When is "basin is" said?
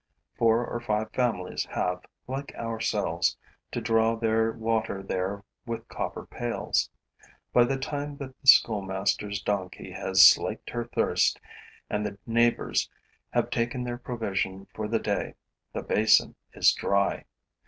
15.83-16.73